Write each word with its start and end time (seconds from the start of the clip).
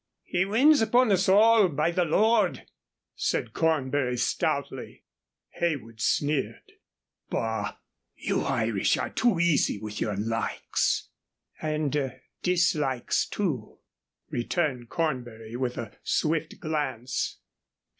"He 0.23 0.45
wins 0.45 0.81
upon 0.81 1.11
us 1.11 1.29
all, 1.29 1.69
by 1.69 1.91
the 1.91 2.05
Lord!" 2.05 2.65
said 3.15 3.53
Cornbury, 3.53 4.17
stoutly. 4.17 5.03
Heywood 5.49 6.01
sneered. 6.01 6.71
"Bah! 7.29 7.77
You 8.15 8.41
Irish 8.41 8.97
are 8.97 9.11
too 9.11 9.39
easy 9.39 9.77
with 9.77 10.01
your 10.01 10.15
likes" 10.17 11.09
"And 11.61 12.13
dislikes, 12.41 13.27
too," 13.27 13.77
returned 14.31 14.89
Cornbury, 14.89 15.55
with 15.55 15.77
a 15.77 15.91
swift 16.01 16.59
glance. 16.59 17.37